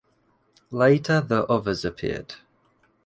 [0.71, 2.33] Later the others appeared.